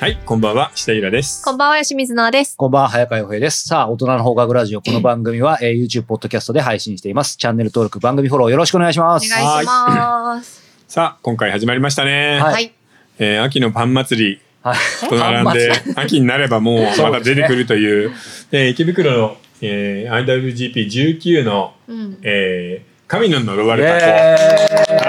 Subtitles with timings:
[0.00, 1.44] はい、こんばんは、下平です。
[1.44, 2.56] こんばんは、吉水直です。
[2.56, 3.68] こんばんは、早川洋平です。
[3.68, 4.80] さあ、大人の放課後ラジオ。
[4.80, 7.36] この番組は、えー YouTube、ポッドキャストで配信しています。
[7.36, 9.30] チャンネル登録、番組フォローよろしくお願いします。
[9.30, 10.62] お願いします。
[10.88, 12.40] さあ、今回始まりましたね。
[12.40, 12.72] はいはい。
[13.18, 14.76] えー秋のパン祭りはい。
[15.06, 18.12] と並んで、秋になればもう また出てくるという、
[18.52, 22.16] えー池袋の、えー IWGP19 の、うん。
[22.22, 24.06] えー神の呪われた子。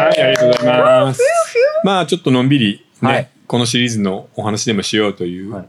[0.01, 1.21] はい、ありがとうございます。
[1.85, 5.51] まあ、ちょっとのんびりね、はいこのシリーズのお話でもしようという。
[5.51, 5.67] はい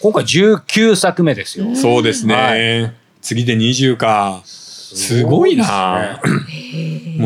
[0.00, 1.76] 今回19作目ですよ。
[1.76, 4.40] そうですね、は次で20か。
[4.46, 6.22] すごいな。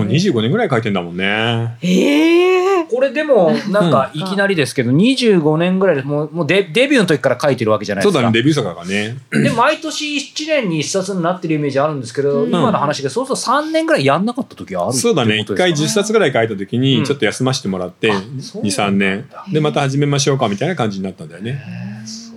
[0.05, 1.77] もう25年ぐらい書いてんだもんね。
[1.83, 8.13] ええこれでも、なんか、いきなりですけど、25年ぐらいで、もう、もうデデビューの時から書いてるわけじゃないですか。
[8.13, 9.17] そうだね、デビュー作だからね。
[9.31, 19.53] で、毎年1年に1冊になってるイメージあるんですけど、うん今の話で、そうすると3年ぐらいやんなかった時はあるそうだね、一回ってことですか10冊ぐらい書いた時うんに、ちょっと休ませてもらって、あ2、そうなんだ3年。
[19.53, 21.61] で、また始めましょうかみたいな感じになったんだよね。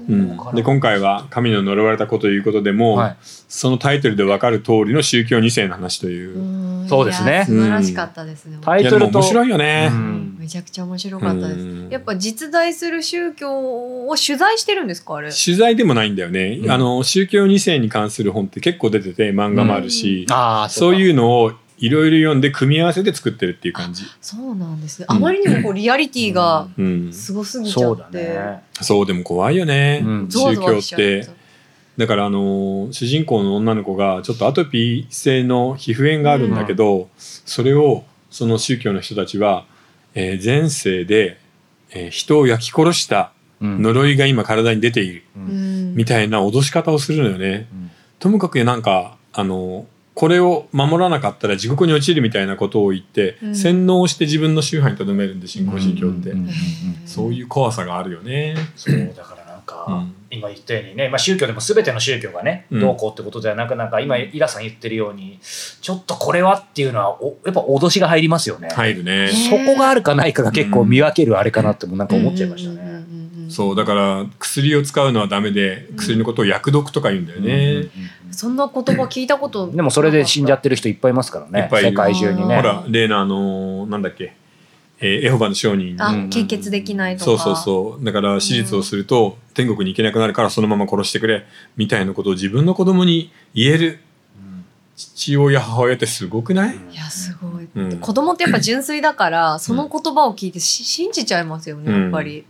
[0.09, 3.17] うん、で今回は「神の呪われた子」ということでも、はい。
[3.49, 7.45] そのタイトルで分かる通りの宗教2世の話という、そうですね。
[7.45, 8.57] 素晴らしかったですね。
[8.61, 9.19] タイトルと。
[9.19, 10.37] 面白いよね、うん。
[10.37, 11.59] めちゃくちゃ面白かったです。
[11.61, 11.89] うん。
[11.89, 15.31] やっぱ実在する宗教を取材してるんですかあれ？
[15.31, 16.71] 取材でもないんだよね、うん。
[16.71, 25.05] あの宗教2世に関する本って結構出てて漫画もあるし、ああ、そうういうのをいろいろ読んで組み合わせて作ってるっていう感じ、そうなんですね。
[25.09, 27.81] うんあまりにもこうリアリティがうん、すごすぎちか。
[27.81, 28.17] ゃそうだって。
[28.17, 28.63] ね。
[28.81, 31.27] そうでも怖いよね、うん宗教って
[31.97, 39.65] だからあの主人公の女の子がちょっとアトピー性の皮膚炎があるんだけど、それをその宗教の人たちは、
[40.13, 41.39] えー前世で、
[41.91, 43.31] えー人を焼き殺した
[43.61, 45.95] うん呪いが今体に出ているううんん。
[45.95, 47.67] みたいな脅し方をするのよね。
[47.71, 49.85] うんともかくなんかあの
[50.17, 53.55] これを守らなかったら地獄に落ちるみたいなことを言って、うん。
[53.55, 56.33] 洗脳して自分の宗派にとどめるんで新興宗教って、
[57.05, 58.55] そういう怖さがあるよね。
[58.75, 60.15] そうだからなんか、うん。
[60.31, 62.79] 今言ったようにね、まあ、宗教でも全ての宗教がね、うん。
[62.79, 65.37] どうこうってことではなくなんか今イラさん言ってるように
[65.81, 69.27] ちょっとこれはっていうのはおやっぱ脅しが入りますよね、入るね。
[69.27, 72.86] そこがあるかないかが結構見分けるあれかなってもなんか思っちゃいましたね。
[73.49, 77.89] そうだから薬を使うのはダメで薬のことを薬毒とか言うんだようんね。
[78.31, 81.61] そんな言葉聞いたことでもそれで死んじゃってる人いっぱいいますからね。
[81.61, 82.55] いっぱいいる世界中にね。
[82.55, 84.35] ほら例のあのなんだっけ、
[84.99, 85.97] えーエホバの証人
[86.29, 87.25] 献血できないとか。
[87.25, 88.05] そうそうそう。
[88.05, 93.99] だから手術をすると天国に行けなくなるからそのまま殺してくれみたいなことを自分の子供に言える。
[94.97, 97.99] 父親母親ってすごくない、いやすごい、うん。
[97.99, 102.45] 子供ってやっぱ純粋だからその言葉を聞いてし信じちゃいますよねやっぱり、うん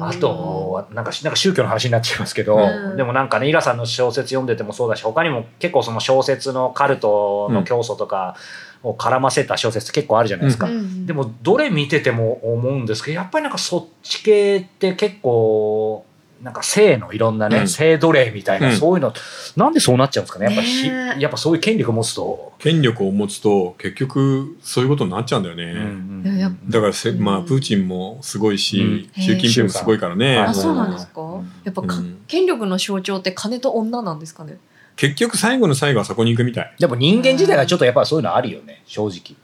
[0.00, 2.96] あとはなんかなんか宗教の話になっちゃいますけど、うん。
[2.96, 8.36] でもなんかねイラさんの小説読んでてもそうだし他にも結構その小説のカルトの教祖とか
[8.84, 10.68] を絡ませた小説って結構あるじゃないですか。
[10.68, 11.04] うん。
[11.06, 16.05] でもどれ見てても思うんですけどやっぱりなんかそっち系って結構
[16.42, 17.68] なんか性のいろんなね、うん。
[17.68, 18.76] 性奴隷みたいな、うん。
[18.76, 19.12] そういうの
[19.56, 20.46] なんでそうなっちゃうんですかね。
[20.46, 20.86] やっぱひ、
[21.22, 22.52] やっぱそういう権力を持つと。
[22.58, 29.22] 権力を持つと結局そういうことになっちゃうんだよね、いややっだからせ、まあ、うんプーチンもすごいし、うん。
[29.22, 32.18] 習近平もすごいからね、うんあそうなんですか、うんやっぱか、うん。
[32.26, 34.58] 権力の象徴って金と女なんですかね？
[34.96, 36.74] 結局最後の最後はそこに行くみたい。
[36.78, 39.36] でも人間自体がちょっとやっぱりそういうのあるよね正直。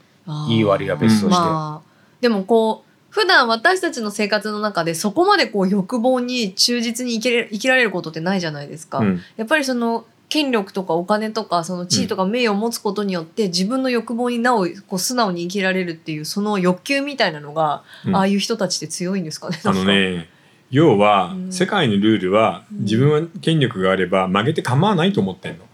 [0.49, 1.29] いい悪いは別として。
[1.29, 9.21] まあでもこう普段私たちの生活の中でそこまでこう欲望に忠実に生きれ生きられることってないじゃないですか、うん。
[9.37, 18.15] やっぱりその権力とかお金とかその地位とか名誉を持つことによって自分の欲望になおこう素直に生きられるっていうその欲求みたいなのが、うん。
[18.15, 19.59] ああいう人たちって強いんですかね。
[19.63, 20.27] あのね
[20.71, 22.79] 要は、うん世界のルールはうん。
[22.79, 25.65] 自分は権力があれば曲げて構わないと思ってんの。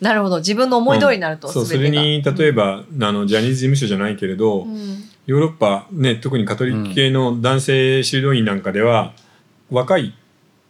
[0.00, 0.38] なるほど。
[0.38, 2.02] 自分の思い通りになると、そうそ全てが。
[2.02, 9.12] れに例えば、あのジャニーズ事務所じゃないけれど、うんヨーロッパ、ね、特にカトリック系の男性修道院なんかでは、
[9.70, 10.14] 若い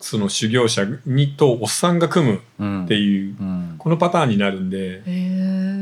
[0.05, 3.75] その修行者にとおっさんが組むっていう、うん。
[3.79, 5.01] このパターンになるんで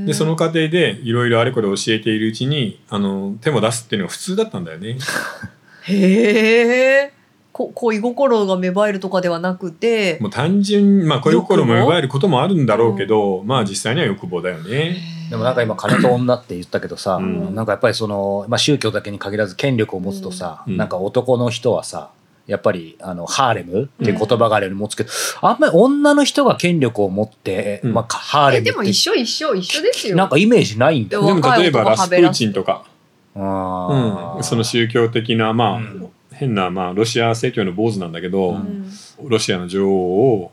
[0.07, 4.97] でその過程でいろいろあれこれ教えているうちにあの手も出すっていうのが普通だったんだよね。
[5.83, 7.13] へえ
[7.53, 14.97] こ恋心が芽生えるとかではなくてもう単純まあ恋心も芽生えることもあるんだろうけど、まあ実際には欲望だよね。
[15.33, 17.55] でもなんか今金と女って言ったけどさ、うん。
[17.55, 20.77] なんかやっぱりその、まあ、宗教だけに限らず権力を持つとさ、うん。
[20.77, 22.11] なんか男の人はさ
[22.47, 27.95] やっぱりあのハーレムっていう言葉があるように持つけど、あんまり女の人が権力を持って、うん。
[27.95, 30.17] まあ、ハーレムってえでも一緒一緒一緒ですよ。
[30.17, 31.17] なんかイメージないんだ。
[31.17, 31.23] よ。
[31.23, 32.85] ででも例えばラスプーチンとか、
[33.35, 34.37] あー。
[34.37, 36.11] うん、その宗教的なまあ、うん。
[36.35, 38.87] 変なまあロシア正教の坊主なんだけど、うん。
[39.25, 40.53] ロシアの女王を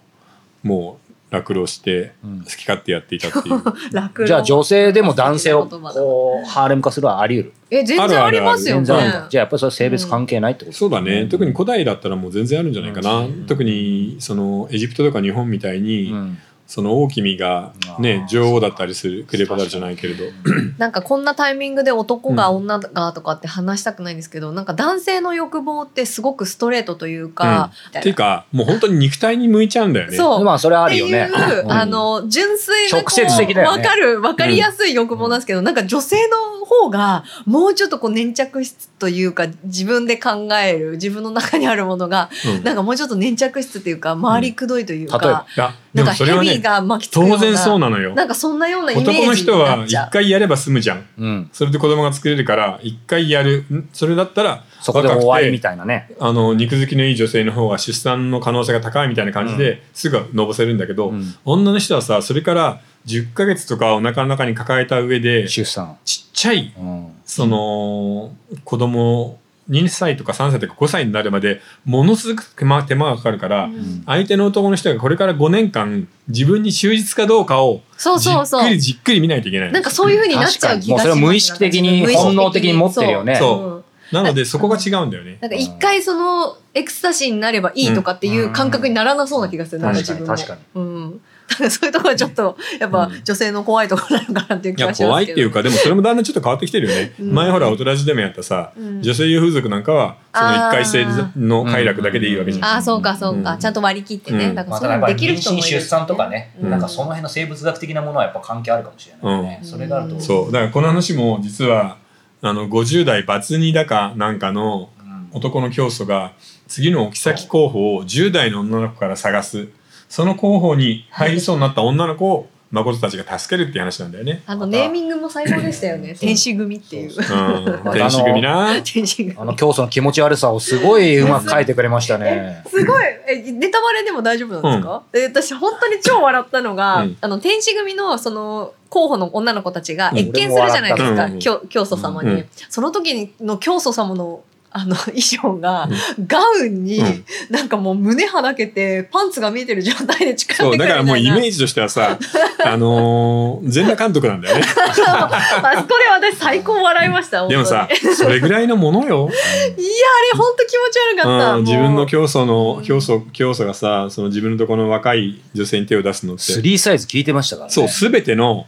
[0.64, 2.40] もう落老してうん。
[2.40, 3.62] 好き勝手やっていたっていう。
[3.94, 7.54] 楽じゃあ女性でも男性をこうハーレム化するはあり得る？
[7.72, 8.86] え全然ありますよね。
[8.86, 13.46] じゃあやっぱりそれ性別関係ないってことそうだね、特に古代だったらもう全然あるんじゃないかな、うん。
[13.46, 16.38] 特にそのエジプトとか日本みたいに、うん
[16.70, 20.26] その王君がね女王だったりするクレバダルじゃないけれど。
[20.78, 28.00] なんかこんなタイミングで男が女がとかって話したくないんですけど、なんか男性の欲望ってすごくストレートというか、みたいな。
[28.02, 30.16] っていうかもう本当に肉体に向いちゃうんだよね。
[30.16, 30.44] そう。
[30.44, 31.32] まあそれはあっていう、るよね
[31.64, 31.72] うん。
[31.72, 33.82] あの純粋なこう直接的だよね。
[33.82, 42.64] わかるわかりやすい欲望なんですけど、なんか女性の方がもうちょっとこう粘着質というか自分で考える自分の中にあるものがうん。
[42.64, 45.46] なんかもうちょっと粘着質っていうか回りくどいというか、例えば。
[45.56, 48.14] いやでなんかヘビが巻きつくような当然そうなのよ。
[48.14, 50.10] なんかそんなようなイメージに男の人は一なっちゃう。
[50.12, 51.06] 回やれば済むじゃん。
[51.18, 51.50] うん。
[51.52, 53.66] それで子供が作れるから一回やる。
[53.72, 56.12] んそれだったらそこで終わりみたいなね。
[56.20, 61.36] あの肉付きのいい女性の方が出産の可能性が高いみたいな感じで、すぐのぼせるんだけど、うん。
[61.46, 65.94] 女の人はさそれから10ヶ月とかお腹の中に抱えた上でち出産。
[65.94, 67.08] っちゃいうん。
[67.26, 68.32] その
[68.64, 74.04] 子供2歳とか3歳とか5歳になるまでものすごく手間手間がかかるから、うん。
[74.06, 78.46] 相手の男の人がこれから5年間自分に忠実かどうかをそうじっそう。
[78.46, 79.74] そうくりじっくり見ないといけないの。
[79.74, 81.20] なんかそういう風になっちゃう気がします確かに。
[81.20, 83.36] もうそれは無意識的に本能的に持ってるよね。
[83.36, 83.66] そう。
[83.66, 83.84] うん。
[84.12, 85.38] なのでそこが違うんだよね。
[85.40, 90.28] なんか一回そのエクスタシーになればいいとかっていう感覚にならなそうな気がする、なんか自分も。
[90.28, 90.62] 確かに。
[90.74, 91.22] 確うん。
[91.50, 93.24] だからそういうところはちょっとやっぱうん。
[93.24, 95.10] 女性の怖いところなのかなっていう気がしますけど。
[95.10, 97.34] 怖いっていうかでもそれもだんだんちょっと変わってきてるよね、うん。
[97.34, 99.02] 前ほら大人でもやったさ、うん。
[99.02, 101.06] 女性用風俗なんかはその一回性
[101.36, 103.60] の快楽だけでいいわけじゃん、ああそうかそうか、うん。
[103.60, 104.56] ちゃんと割り切ってね、うん。
[104.56, 105.68] だかまらそういうのできる人もいる。
[105.68, 106.70] 娠出産とかね、うん。
[106.70, 109.68] なんかその辺の生物学的なものはやっぱ関係あるかもしれないね、うん。
[109.68, 110.52] それがあるとそう。
[110.52, 111.98] だからこの話も実は
[112.42, 115.10] あの50代バツ2だかなんかのうん。
[115.32, 116.34] 男の教祖が
[116.68, 119.70] 次の置き先候補を10代の女の子から探す
[120.10, 124.44] その候補に入りそうになった女の子を誠たちが助けるっていう話なんだよね。
[124.46, 126.16] あのネーミングも最高でしたよね。
[126.20, 127.10] 天使組っていう。
[127.10, 128.80] うん、天使組な。
[128.84, 129.36] 天使組。
[129.36, 132.64] あの教祖の気持ち悪さをすごいうまく書いてくれましたね。
[132.68, 133.04] すごい。
[133.28, 137.18] えネタバレでも大丈夫なんですか、え私本当に超笑ったのが、うん。
[137.22, 140.18] あの天使組のその候補の女の子たちがうん。
[140.18, 141.40] 謁見するじゃないですか、うん。
[141.40, 142.46] 教教祖様に、うん。
[142.70, 145.90] その時の教祖様のあの 衣装が、
[146.28, 147.26] ガウンに、うん。
[147.50, 150.96] なんかもう胸はだけてパンツが見えてる状態で近てくるみたいな。
[150.96, 152.18] だからもう イメージとしてはさ、
[152.64, 154.64] あのー全裸監督なんだよね。
[154.78, 159.30] あそこで私最高笑いました でもさそれぐらいのものよ。
[159.30, 162.84] いやあれ本当気持ち悪かった、うん、自分の教祖のうん。
[162.84, 167.74] 教祖教祖がさ、その自分のところの若い女性に手を出すのって、3サイズ聞いてましたからね。
[167.74, 168.66] そうすべての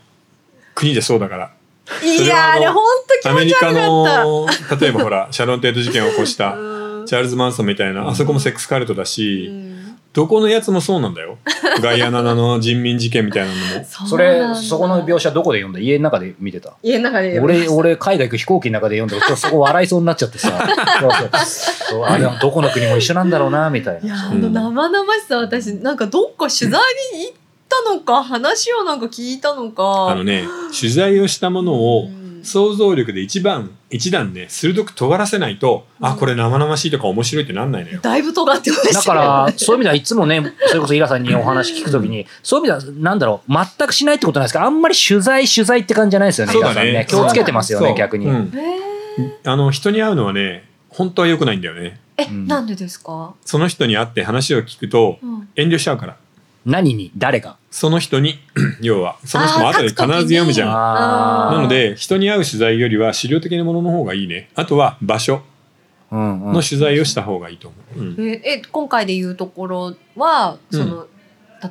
[0.75, 1.51] 国でそうだから。
[2.03, 4.23] いやあれ本当気持アメリカち悪かった。
[4.23, 4.47] の
[4.79, 7.05] 例えばほらシャロン・テート事件を起こした うん。
[7.05, 9.71] チャールズ・マンソンみたいなあそこもセックスカルトだうし、ん。
[10.13, 11.37] どこのやつもそうなんだよ。
[11.81, 13.85] ガイアナの人民事件みたいなのも。
[14.07, 15.79] それ、そこの描写どこで読んだ？
[15.79, 16.73] 家の中で見てた？
[16.83, 19.37] 家の中で俺、俺、海外行く飛行機の中で読んだ。
[19.37, 20.67] そこ笑いそうになっちゃってさ。
[21.89, 23.99] そうあれはどこの国も一緒なんだろうな、みたいな。
[24.01, 25.67] いや生々しさ私。
[25.75, 26.81] なんかどっか取材
[27.13, 27.33] に行っ
[27.85, 30.09] たのか話をなんか聞いたのか。
[30.09, 30.45] あのね
[30.77, 32.21] 取材をしたものをうん。
[32.43, 37.99] 想像力で一番一段ね鋭く尖らせないと、あこれ生々しいとか面白いってなんないのよ。
[38.01, 46.73] だいぶ尖ってましたよだから、そういう意味ではいつもね、 それこそイラさんにお話聞くときに、そういう意味では、なんだろう、全くしないってことなんですけど、あんまり取材、取材って感じじゃないですよね、そうだね。
[46.73, 47.05] イラさんね。
[47.07, 48.25] 気をつけてますよね、逆に。
[48.25, 48.51] うん。
[48.55, 51.99] へあの人に会うのはね本当は良くないんだよね。
[52.17, 52.47] ええ、うん。
[52.47, 56.15] なんでですか、その人に会って話を聞くとうん、遠慮しちゃうから。
[56.65, 57.57] 何に誰が？
[57.71, 58.39] その人に
[58.81, 60.69] 要はその人も後で必ず読むじゃん。
[60.69, 64.49] なので人に会う取材よりは資料的なものの方がいいね。
[64.55, 65.41] あとは場所。
[66.11, 66.53] うんうん。
[66.53, 67.99] の取材をした方がいいと思う。
[67.99, 68.29] うん。
[68.29, 70.79] ええ今回でいうところはうん。
[70.79, 71.07] その、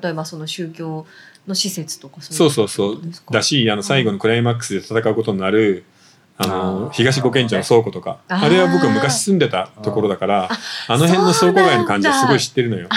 [0.03, 1.07] 例えばその宗教
[1.47, 6.00] の施設とかそういそうそうだしあの最後のクライマックスで戦うことになるあの
[6.43, 8.19] あー東五軒茶の倉庫とか。
[8.29, 10.49] あれは僕昔住んでたところだから
[10.89, 12.89] あの辺の倉庫街の感じはすごい知ってるのよ。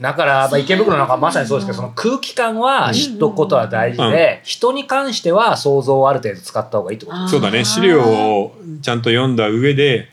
[0.00, 7.28] だから、まあ、池袋なんかまさにそうですけど、その空気感は知っとくことは大事で、人に関しては想像をある程度使った方がいいってこと。
[7.28, 7.64] そうだね。
[7.64, 10.08] 資料をちゃんと読んだ上で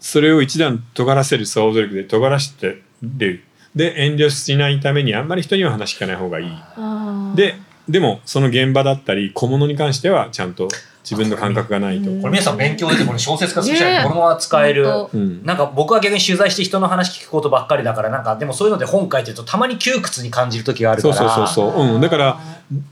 [0.00, 3.44] それを一段尖らせる想像力で尖らしてる。
[3.74, 7.36] で遠慮しないためにあんまり人には話聞かない方がいい。
[7.36, 7.54] で
[7.88, 10.68] でもその現場だったり小物に関してはちゃんと
[11.08, 12.10] 自分の感覚がないと。
[12.10, 14.02] うんこれ皆さん勉強でこれ小説化するねえ。
[14.02, 14.86] このまま使える。
[15.42, 21.14] なんか僕は逆に取材して人の話聞くことばっかりだからなんかでもそういうので本書いてるとたまに窮屈に感じる時があるから。
[21.14, 22.40] そうそうそうそう、うん、だから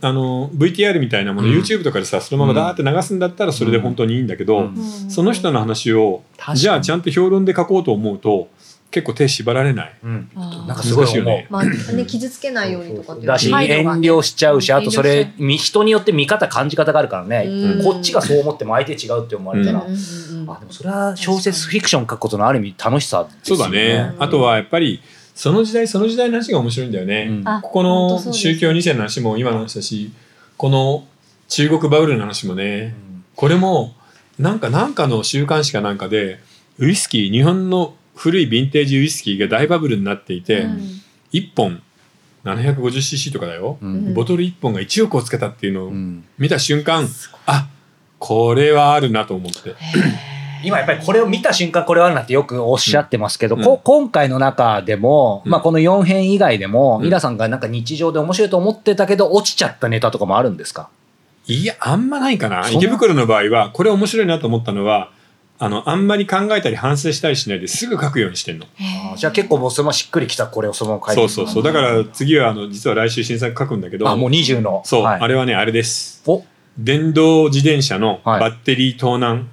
[0.00, 1.54] あの VTR みたいなもの、うん。
[1.54, 4.64] YouTube とかでさそのままダーって流すんだったらそれで本当にいいんだけど、うん。
[4.64, 5.10] うん。
[5.10, 6.22] その人の話を
[6.54, 8.48] じゃあちゃんと評論で書こうと思うと
[8.90, 9.94] 結構手縛られない。
[10.02, 10.30] うん。
[10.34, 11.46] なんかすごいよね。
[11.50, 17.44] まあね傷つけないようにとかっていうだし遠配慮しちゃうしあとそれ人によって見方感じ方があるからね。
[17.46, 17.84] うん。
[17.84, 24.14] こっちがそう思っても相手違うって思われたら、あでもそれは小説フィクション書くことのある意味楽しさですよそうだね。
[24.18, 25.02] あとはやっぱり
[25.34, 27.26] その時代その時代の話が面白いんだよね。
[27.28, 27.48] うん。
[27.48, 30.12] あここの宗教2世の話も今の話だし、
[30.56, 31.06] この
[31.48, 32.94] 中国バブルの話もね、
[33.34, 33.94] これも
[34.38, 36.40] なんかなんかの週刊誌かなんかで
[36.78, 40.80] ウイスキー日本の古いヴィンテージウイスキーが大バブルになっていて、うん。
[41.32, 41.82] 1本
[42.44, 44.14] 750cc とかだよ、うん。
[44.14, 46.24] ボトル1本が1億をつけたっていうのをうん。
[46.38, 47.06] 見た瞬間、
[47.44, 47.68] あ
[48.18, 49.74] これはあるなと思って。
[50.64, 53.62] 今やっぱりこれを見た瞬間これはあるなってよくおっしゃってますけど、うん。
[53.62, 55.52] こ今回の中でも、うん。
[55.52, 57.06] まあ、この4編以外でも、うん。
[57.06, 60.88] イラさんがなんか日常で面白いと思ってたけど落ちちゃったネタとかもあるんですか？
[61.46, 62.68] いやあんまないかな？
[62.70, 65.10] 池袋の場合はこれ面白いなと思ったのは
[65.58, 68.66] あのあんまり考えたり反省したりしないですぐ書くようにしてんの。
[69.16, 71.62] じゃあ結構もうそのしっくりきたこれをそのまま書いてそうそうそう。
[71.62, 74.82] だから次はあの実は来週新作書くんだけどあもう20の。
[74.84, 76.22] そう、はい、あれはねあれです。
[76.26, 76.44] お。
[76.78, 78.40] 電動自転車のはい。
[78.40, 79.48] バッテリー盗難、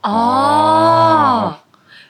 [0.00, 1.64] ああ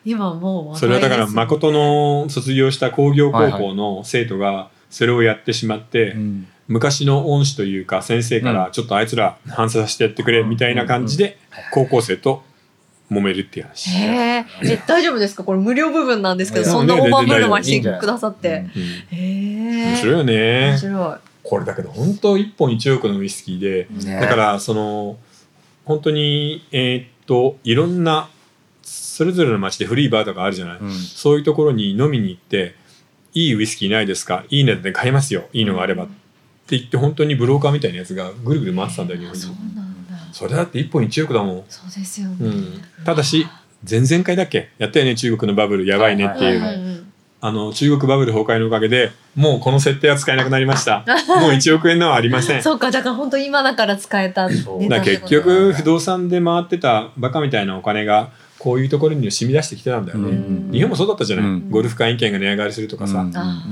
[0.04, 6.46] 今もう話題ですそれはだから誠の卒業した工業高校の生徒がそれをやってしまって、うん。
[6.68, 11.38] 昔の恩師というか先生からちょっとあいつら反省させてやってくれみたいな感じで
[11.72, 12.42] 高校生と
[13.10, 13.90] 揉めるっていう話。
[13.90, 14.44] へー。
[14.72, 15.44] え大丈夫ですか？
[15.44, 18.00] これ無料部分なんですけどうんそんな大盤振る舞いいいんじゃない？
[18.00, 18.66] してくださって。
[18.74, 19.16] うん。
[19.16, 20.68] へえ面白いよね。
[20.70, 20.78] 面。
[20.78, 21.16] 白い。
[21.42, 24.20] これだけど本当1本1億のウイスキーで、ね。
[24.20, 25.16] だからその
[25.84, 28.28] 本当にえーっといろんな
[28.82, 30.92] それぞれの街で古いバーとかあるじゃない、うん。
[30.92, 32.74] そういうところに飲みに行って
[33.34, 34.44] いいウイスキーないですか？
[34.48, 35.48] いい値段で買いますよ。
[35.52, 36.04] いいのがあれば。
[36.04, 36.06] っ
[36.68, 39.82] て言って本当にブローカーみたいなやつがぐるぐる回ってたんだよ日本そうになんだ
[40.36, 42.36] それだって1本1億だもん、そうですよね。
[42.40, 43.46] うん、ただし
[43.88, 44.68] 前々回だっけ？
[44.76, 45.86] やったよね中国のバブル。
[45.86, 47.06] やばいねっていう、
[47.40, 51.06] あの中国バブル崩壊のおかげでもうこの設定は使えなくなりました。
[51.40, 52.62] もう1億円のはありません。
[52.62, 58.28] そうかだから本当今だから使えただ結局不動産で回ってたバカみたいなお金が
[58.58, 60.70] こういうところに染み出してきてたんだよね、うん。
[60.70, 61.70] 日本もそうだったじゃない、うん。
[61.70, 63.32] ゴルフ会員権が値上がりするとかさ、うん。
[63.34, 63.64] あ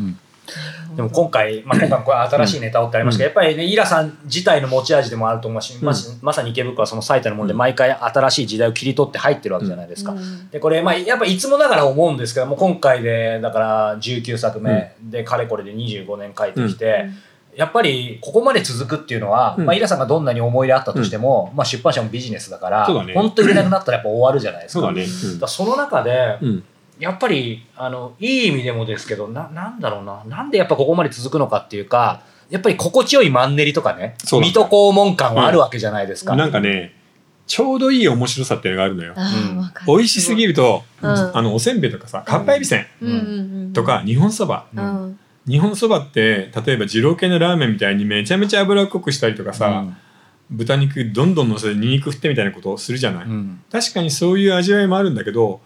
[0.95, 7.59] でも今回、まあ、今回もこれ新しいネタをってありましたけど、やっぱりね、イラさん自体の持ち味でもあると思うし、ましまさに池袋はその最たるもので、うん。
[7.59, 10.13] 毎回新しい時代を切り取って入ってるわけじゃないですか。
[10.13, 10.51] うん。
[10.51, 17.07] で、これ、まあ、やっぱいつもながら思うんですけども、今回で、だから19作目で、かれこれで25年書いてきて、
[17.57, 19.67] やっぱりここまで続くっていうのは、うん。
[19.67, 25.49] まあ、イラさんがどんなに思い入れあったとしても、まあ、出版社もビジネスだから、本当に売れなくなったらやっぱ終わるじゃないですか。
[25.49, 26.39] その中で、
[26.99, 30.23] やっぱりあのいい意味でもですけどななんだろうな。
[30.25, 36.37] なんでやっぱここまで続くのかっていうかやっぱり心地よいマンネリとかねそうだ水戸黄門感はあるわけじゃないですか。
[36.37, 36.95] なんかね
[37.47, 39.13] ちょうどいい面白さっていうのがあるのよ。
[39.17, 39.87] あーわかる。
[39.87, 41.37] 美味しすぎると、うん。
[41.37, 43.73] あのおせんべいとかさかっぱえびせんうんうんうん。
[43.73, 44.67] とか日本そば。
[44.75, 44.87] ううん。
[45.11, 49.85] ん日本そばって例えば二郎系のラーメンみたいにめちゃめちゃ脂っこくしたりとかさ、
[50.51, 53.31] 豚肉どんどん乗せてニンニク振ってみたいなことをするじゃない、うん。
[53.31, 55.61] うん確かにそういう味わいもあるんだけど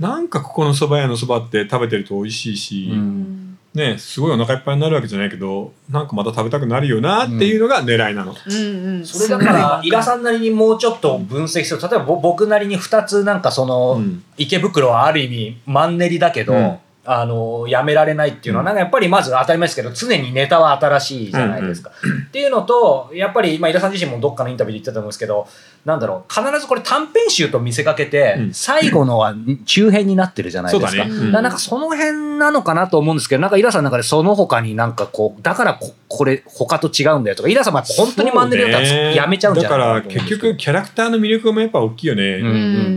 [0.00, 2.98] なんかここの蕎麦屋のそばって食べてると美味しいし、ううん。
[2.98, 9.06] んねすごいお腹いっぱいになるわけじゃないけどなんかまた食べたくなるよなっていうのが狙いなの、うんうん。
[9.06, 11.80] それだからイラさんなりにもうちょっと分析する。
[11.80, 14.24] 例えばぼ僕なりに2つなんかその、うん。
[14.36, 18.66] 池袋はある意味マンネリだけど、うんあのやめられないっていうのは、うん。
[18.66, 21.90] なんかやっぱりまず当たり前ですけど常にネタは新しいじゃないですか。
[21.90, 25.46] っていうのとやっぱり、まあ、井田さん自身もどっかのインタビューで言ってたと思うんですけど
[25.84, 28.54] なんだろう必ずこれ短編集と見せかけて、うん。
[28.54, 29.34] 最後のは
[29.66, 30.90] 中編になってるじゃないですか。
[30.90, 31.10] そうだね。
[31.10, 31.32] うん。
[31.32, 40.04] なんかその辺なのかなと思うんですけどなんか井田さんの中でその他になんかこうだからここれ他と違うんだよとか井田さんもやっぱ本当にマンネリだったらやめちゃうんじゃないだからと思うん。
[40.04, 42.46] ですけど結局キャラクターの魅力もやっぱ大きいよね、うん。
[42.46, 42.54] うん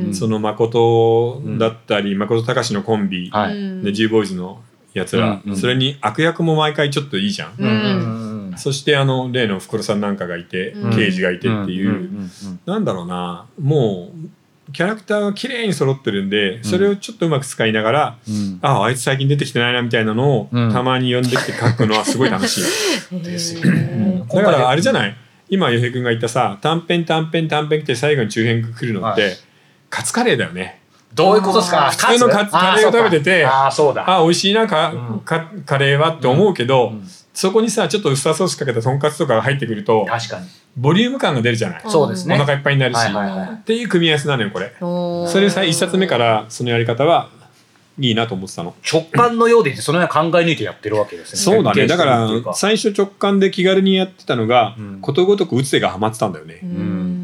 [0.08, 3.58] うんその誠だったり、誠隆のコンビ、はい。
[3.58, 3.84] うん。
[3.84, 4.62] で G ボーイズの
[4.94, 7.70] やつら、うんうんそれに悪役も毎回ちょっといいじゃん、うん。
[7.70, 10.96] うんうんうんそしてあの例の袋さんなんかがいて、うん。
[10.96, 12.32] 刑事がいてっていう、んんん。
[12.66, 13.46] なんだろうな。
[13.62, 14.30] もう
[14.78, 18.60] キャラクターが綺麗に揃ってるんでそれをちょっとうまく使いながら、うん。
[18.62, 20.72] ああいつ最近出てきてないなみたいなのを、うん。
[20.72, 22.64] たまに呼んできて書くのはすごい楽しい。
[23.24, 25.16] ですよへねーだからあれじゃない？
[25.50, 29.30] 今洋平君が言ったさ短編短編短編って最後に中編が来るのって、は
[29.90, 30.80] カツカレーだよね。
[31.16, 31.90] どういうことですか？
[31.90, 35.20] 普通のカツカレーを食べててああそうかあ美味しいなか、うん。
[35.22, 37.04] かカレーはって思うけど、うん
[37.38, 40.48] そこにさちょっとウスターソースかけたとんかつとかが入ってくると確かに。
[40.76, 42.34] ボリューム感が出るじゃない、うんそうですね。
[42.34, 44.74] お腹いっぱいになるし、はいはいはいっていう組み合わせなのよこれ。
[44.80, 47.30] それさ一冊目からそのやり方は
[48.00, 48.74] いいなと思ってたの。
[48.92, 51.38] 直感のようでその辺は考え抜いてやってるわけですね。
[51.38, 51.86] そうだね。
[51.86, 55.00] だから最初直感で気軽にやってたのが、うん。
[55.02, 57.17] ことごとく打つ手がはまってたんだよね、うん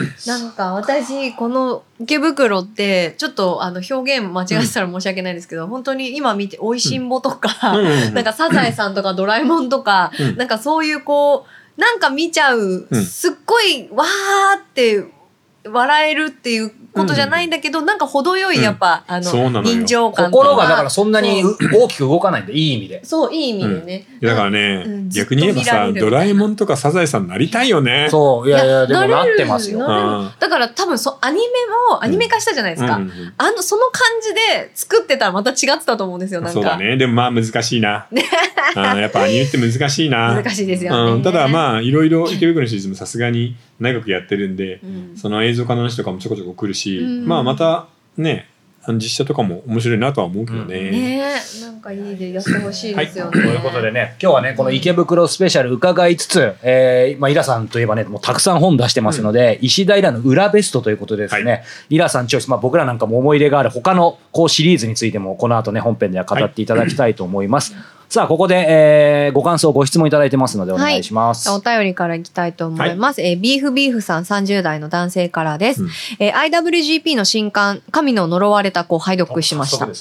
[0.26, 8.14] なんか私この池袋ってちょっとあの表現間違ってたら申し訳ないですけど、本当に今見て「おいしんぼ」とか、うん。
[8.14, 10.36] なんか「サザエさん」とか「ドラえもん」とか、うん。
[10.36, 11.46] なんかそういうこ
[11.76, 13.04] うなんか見ちゃう、うん。
[13.04, 15.04] すっごいわーって
[15.66, 19.62] 笑えるっていうことじゃないんだけど、なんか程よいやっぱ、あのそうなのよ。
[19.64, 23.04] 臨場感と心がだからそんなに大きく動かないんでいい意味で。
[23.04, 25.08] そういい意味でね、だからね、うん。
[25.08, 28.08] 逆に言えばさドラえもんとかサザエさんになりたいよね。
[28.10, 29.78] そういやいやでもなってますよ。
[30.38, 31.42] だから多分そアニメ
[31.90, 36.54] もアニメ化したじゃないですか、うんうんあのその感じで作ってたらまた違ってたと思うんですよなんか。
[36.54, 36.96] そうだね。
[36.96, 38.06] でもまあ難しいな。
[38.76, 40.34] あー やっぱアニメって難しいな。
[40.34, 45.16] 難しいですよね、うん、ただまあいろいろ池袋のシリーズもさすがに長くやってるんで、うん。
[45.16, 47.26] その映像化の話とかもちょこちょこ来るし、うん。
[47.26, 48.48] まあまたね
[48.92, 50.90] 実写とかも面白いなとは思うけどね。
[50.90, 61.58] ねえなんかいいでやってほしいですよね、ということでね、今日はね、この池袋スペシャル伺いつつ、えー、まあ、イラさんといえばね、もうたくさん本出してますので、石平の裏ベストということでですね、は
[61.88, 67.74] イラさんチョイス、まあ、僕らなんかも思い入れがある他のこうシリーズについても、この後ね、本編では語っていただきたいと思います。
[68.08, 71.50] さあ、ここで、えー、ご感想、ご質問いただいてますので、お願いします。
[71.50, 73.20] お便りからいきたいと思います。
[73.20, 75.82] えービーフビーフさん30代の男性からです。
[75.82, 79.92] うんえー IWGP の新刊、神の呪われた子を拝読しましたね。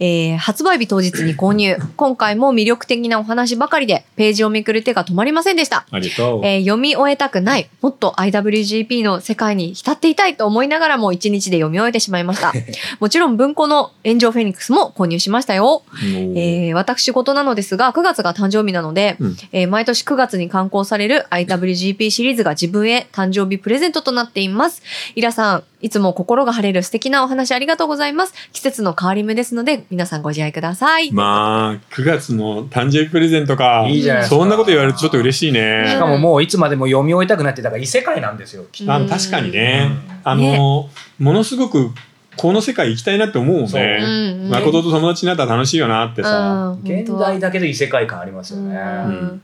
[0.00, 1.76] えー発売日当日に購入。
[1.96, 5.86] 今回も魅力的なお話ばかりで、ページをめくる手が止まりませんでした。
[5.90, 6.44] ありがとう。
[6.44, 7.68] えー読み終えたくない。
[7.80, 12.52] もっと IWGP の世界に浸っていたいと思いながらも一日で読み終えてしまいました。
[12.98, 15.82] もちろん文庫の炎上フェニックスも購入しましたよ。
[16.02, 24.82] うんえー私事なのですが、9月が誕生日なので、うんえー毎年9月に刊行される IWGP シリーズが自分へ誕生日プレゼントとなっています。
[25.14, 28.34] イラさん、いつも心が晴れる素敵なお話ありがとうございます。
[28.52, 31.10] 季節の変わり目ですので、皆さんご自愛ください。
[31.12, 35.84] まあ9月の誕生日プレゼントかいいじゃないですかそんなこと言われるとちょっと嬉しいね。
[35.88, 41.90] しかももういつまでも読み終えたくなって、だから異世界なんですよ、きっとあ確かにね、うんあの、ものすごく
[42.36, 43.98] この世界行きたいなって思うもんね。
[44.00, 44.46] う。
[44.46, 46.90] ん誠と友達になったら楽しいよなってさ、うん。
[46.90, 48.76] 現代だけど異世界感ありますよね。
[48.76, 49.42] うん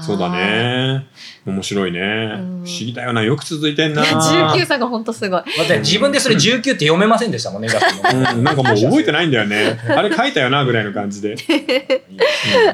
[0.00, 0.30] そうだ。
[0.30, 1.06] ね。
[1.44, 2.64] 面白いね、ん。
[2.64, 3.22] 不思議だよな。
[3.22, 4.02] よく続いてんな。
[4.02, 4.18] いや
[4.54, 5.42] 19歳が本当すごい。
[5.42, 7.68] だって自分でそれ19って読めませんでしたもんね、
[8.32, 9.78] うん、なんかもう覚えてないんだよね。
[9.88, 11.36] あれ書いたよなぐらいの感じで、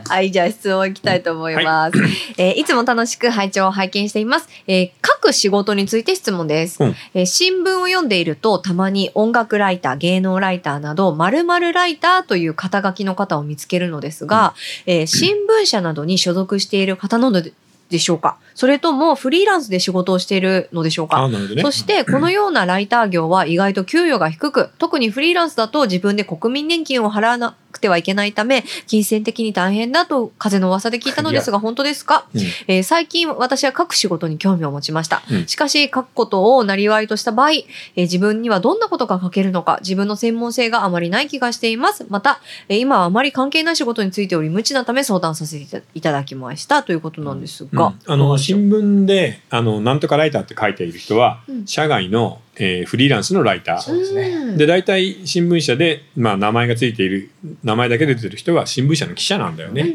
[0.08, 1.98] はい、じゃあ質問いきたいと思います。
[2.36, 4.48] えーいつも楽しく拝聴を拝見しています。
[4.66, 6.96] えー書く仕事について質問です、うん。
[7.14, 14.54] えー新聞を読んでいると、たまに音楽ライター、芸能ライターなど、〇〇ライターという肩書きの方を見つけるのですが、
[14.84, 17.52] えー新聞社などに所属している方なので
[17.88, 18.36] でしょうか？
[18.54, 21.26] それともフリーランスで仕事をしているのでしょうか？
[21.54, 21.62] ね。
[21.62, 32.40] そして、このようなライター業は意外と給与が低く、特にフリーランスだと自分で国民年金を払わなくてはいけないため、金銭的に大変だと風の噂で聞いたのですが、本当ですか、うん。
[32.66, 35.22] えー最近私は書く仕事に興味を持ちました。
[35.30, 35.46] うん。
[35.46, 42.06] しかし、書くことをなりわいとした場合、えー自分にはどんなことが書けるのか、自分の専門性があまりない気がしています。
[42.08, 46.82] また、えー今はあまり関係ない仕事についており、無知なため相談させていただきました。
[46.82, 47.70] ということなんですうん。
[47.70, 47.92] が。
[48.06, 51.66] あの新聞であのなんとかライターって書いている人は、うん。
[51.66, 57.30] 社外の、えーフリーランスのライターそうですねうんで大体新聞社で、まあ、名前がついている
[57.62, 59.94] 名前だけで出てる人は新聞社の記者なんだよね、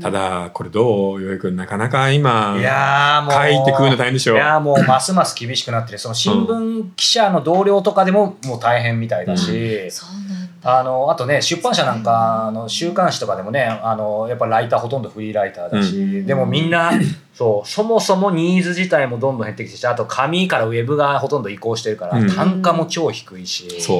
[0.00, 3.32] ただこれどうよいくんなかなか今いやーもう。
[3.32, 5.98] 書いて食うの大変でしょいやーもうますます厳しくなってる。
[5.98, 10.23] その新聞記者の同僚とかでももう大変みたいだし、そうなんだ。
[10.64, 16.26] あの、あとね、出版社なんかの週刊誌とかでもね、あの、やっぱライターほとんどフリーライターだし、うん。
[16.26, 16.92] でもみんな、
[17.34, 22.30] そう、そもそもニーズ自体もどんどん減ってきてし、あと紙からウェブがほとんど移行してるから、うん。
[22.30, 23.98] 単価も超低いし、そ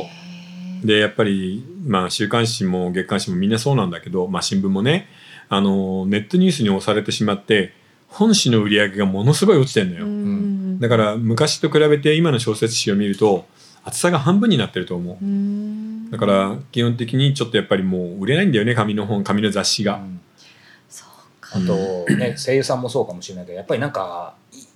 [0.82, 0.86] う。
[0.86, 5.08] でやっぱり、まあ、週刊誌も月刊誌もみんなそうなんだけど、まあ、新聞もね
[5.48, 7.72] あのネットニュースに押されてしまって
[8.08, 10.78] 本誌の売り上げがものすごい落ちてんのよ、うん。
[10.80, 13.46] だから昔と比べて今の小説誌を見ると
[13.82, 15.24] 厚さが半分になってると思う。
[15.24, 20.20] うんだから基本的にちょっとやっぱりもう売れないんだよね紙の本紙の雑誌が、うん。
[21.50, 24.34] あと、ね、 声優さんもそうかもしれないけど、やっぱりなんか、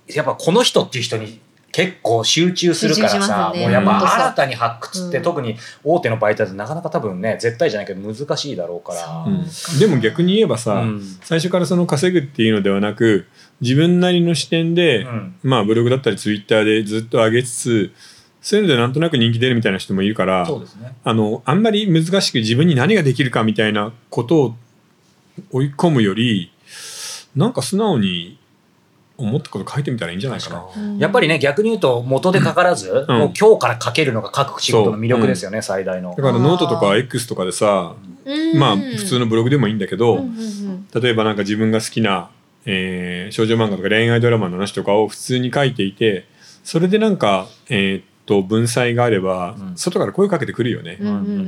[0.08, 3.60] いやっぱこの人っていう人に結構集中するからさ、ね。
[3.60, 5.22] もうやっぱ新たに発掘って、うん。
[5.22, 9.24] 特に大手の媒体でなかなか多分ね、絶対じゃないけど難しいだろうから。
[9.26, 9.78] うん。
[9.78, 11.02] でも逆に言えばさ、うん。
[11.22, 13.26] 最初からその稼ぐっていうのではなく
[13.60, 15.34] 自分なりの視点で、うん。
[15.42, 17.92] まあブログだったりツイッターでずっと上げつつ
[18.40, 20.94] そういうのでなんとなく人気出るみたいな人もいるからそうですね。
[21.04, 24.54] あのあんまり難しく自分に何ができるかみたいなことを
[25.52, 26.52] 追い込むより
[27.36, 28.38] なんか素直に
[29.16, 30.64] 思ったこと書いてみたらいいんじゃないかな。
[30.76, 36.22] うんやっぱりね、逆に言うと元でかからず、うんもう今日から書けるのが書く仕事の魅力ですよね、最大のだ。
[36.22, 42.30] からノートとか X とかでさうんまあ普通のブログでもいいんだけど、うんうんうん例えばなんか自分が好きな、
[42.64, 46.26] えー少女漫画とか恋愛ドラマの話とかを普通に書いていて
[46.64, 51.08] それでなんか、えーっと文才があれば、うん外から声かけてくるよねうん。
[51.08, 51.44] うんうんうんうんう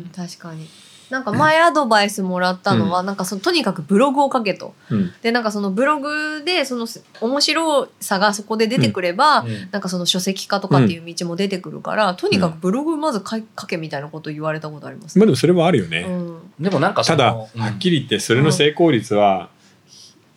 [0.00, 0.68] ん確かに。
[1.10, 4.74] なんか前アドバイスもらったのは、なんかそのとにかくブログを書けと。
[4.90, 6.86] うんでなんかそのブログでその
[7.20, 13.22] 面白さがそこで出てくれば、うんなんかその書籍化とかっていう道も出てくるから、とにかくブログまず
[13.58, 15.18] 書けみたいなこと言われたことあります。
[15.18, 16.06] まあでもそれはあるよね。
[16.08, 19.50] うんでもなんかそたのだ、はっきり言ってそれの成功率は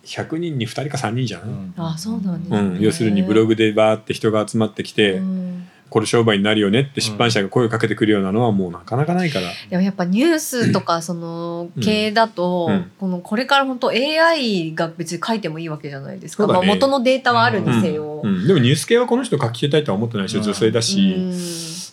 [0.06, 1.42] 100人に2人か3人じゃん？
[1.42, 1.74] うん。
[1.78, 5.68] あそうなんですね、うん、要するにブログでバーって人が集まってきて、うん。
[5.88, 9.48] これ商売になるよねって出版社が声をかけてくるようなのはもうなかなかないから。
[9.70, 12.92] でもやっぱニュースとかそのうん系だと、うん。
[13.00, 18.22] このこれから本当 AI が別に書いてもいいわけじゃないですか、まあ、元のデータはあるにせよ。
[18.24, 20.44] うん、でもニュース系はこの人書き手たいとは思ってないし、うん。
[20.44, 21.16] 女性だし、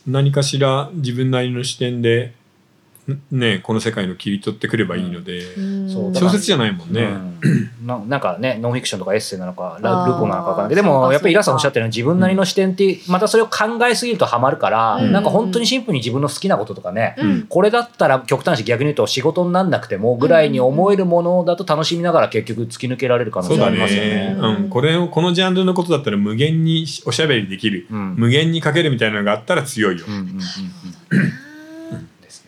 [0.06, 2.32] 何かしら自分なりの視点でん
[3.30, 5.90] ねこの世界の切り取ってくればいいので、うん。
[5.90, 7.02] そう小説じゃないもんね。
[7.02, 7.86] うん。
[7.86, 10.66] ななんかねノンフィクションとかエッセイなのかラルポなのかわかんな。
[10.66, 15.12] いけどでもやっぱりイラさんおっしゃったように自分なりの視点ってまたそれを考えすぎるとハマるから、うん。
[15.12, 17.46] なんか本当にシンプルに自分の好きなこととかね、うん。
[17.48, 24.34] これだったら極端に逆に言うと仕事になんなくてもぐらいに思えるものだと楽しみながら結局突き抜けられる可能性ありますよね。
[24.34, 24.36] ね。。
[24.38, 28.14] うん、これをこのジャンルのことだったら無限におしゃべりできる、うん。
[28.16, 30.04] 無限に書けるみたいなのがあったら強いよ。
[30.06, 30.40] うんうんうん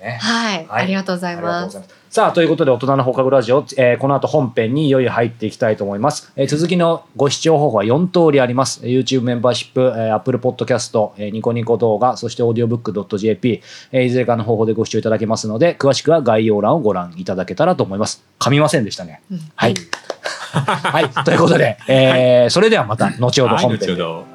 [0.05, 0.19] ね。
[0.21, 1.81] はい、はいありがとうございます。
[2.11, 6.33] さあ、ということで、大人の放課後ラジオ、えーこの後本編にいよいよ入っていきたいと思います。
[6.37, 8.81] えー続きのご視聴方法は4通りあります。
[8.85, 18.23] えー YouTube メンバーシップ、えー Apple Podcast、えーニコニコ動画、そして audiobook.jp、えーいずれかの方法でご視聴いただけますので、詳しくは概要欄をご覧いただけたらと思います。
[18.39, 19.23] 噛みませんでしたね。
[19.33, 19.75] うんはい。
[20.53, 21.09] はい。
[21.25, 24.34] ということで、えーそれではまた、後ほどはい、本編で後ほど。